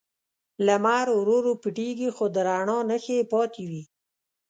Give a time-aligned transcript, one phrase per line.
[0.65, 3.83] لمر ورو ورو پټیږي، خو د رڼا نښې یې پاتې وي.